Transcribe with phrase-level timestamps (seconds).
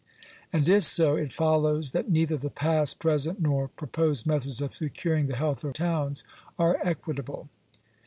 [0.51, 4.73] 278); and if so, it follows that neither the past, present, nor proposed methods of
[4.73, 6.23] securing the health of towns
[6.57, 7.49] are equitable.